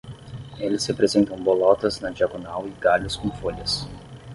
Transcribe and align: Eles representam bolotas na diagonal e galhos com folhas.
Eles 0.57 0.87
representam 0.87 1.37
bolotas 1.37 1.99
na 1.99 2.09
diagonal 2.09 2.67
e 2.67 2.71
galhos 2.71 3.15
com 3.15 3.29
folhas. 3.35 3.87